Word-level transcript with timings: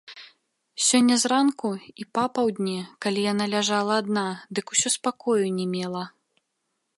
Сёння 0.85 1.17
зранку 1.23 1.69
і 2.03 2.07
папаўдні, 2.19 2.73
калі 3.07 3.21
яна 3.31 3.45
ляжала 3.53 3.93
адна, 4.05 4.25
дык 4.57 4.65
усё 4.77 4.89
спакою 4.97 5.45
не 5.61 5.65
мела. 5.77 6.03